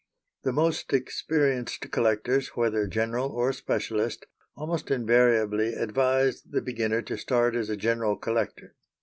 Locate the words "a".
7.69-7.77